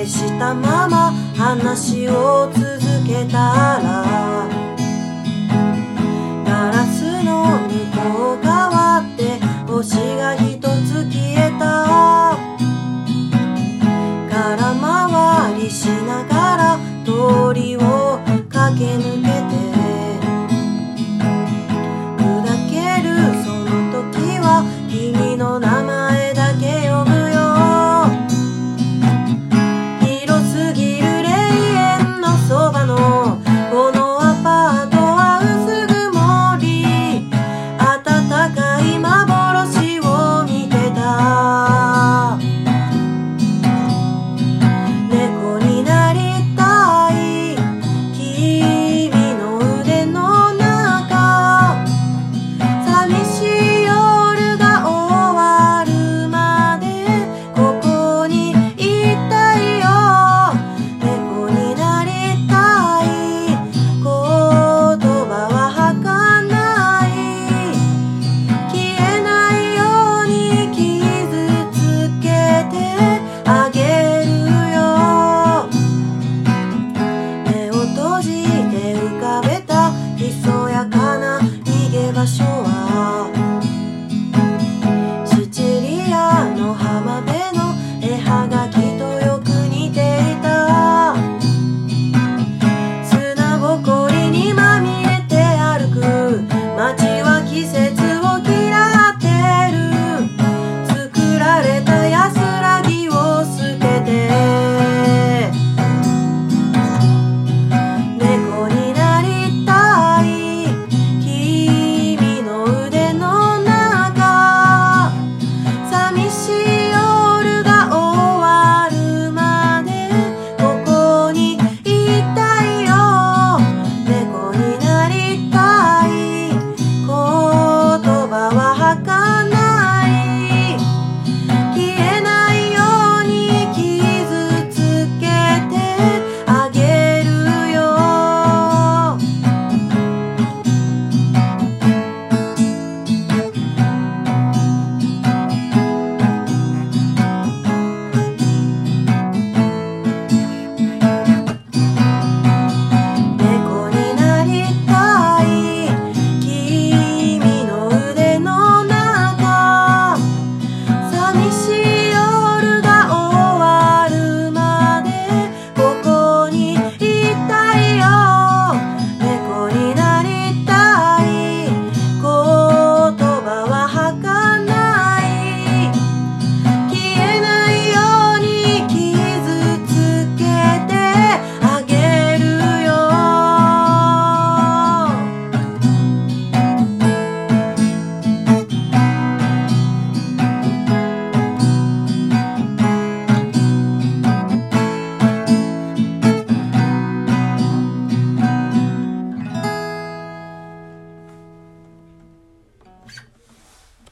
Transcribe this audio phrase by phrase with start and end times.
[0.00, 4.59] 消したまま話を続けたら